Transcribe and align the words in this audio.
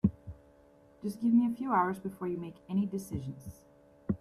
Just 1.03 1.19
give 1.21 1.31
me 1.31 1.45
a 1.45 1.55
few 1.55 1.71
hours 1.73 1.99
before 1.99 2.27
you 2.27 2.37
make 2.37 2.55
any 2.67 2.87
decisions. 2.87 3.61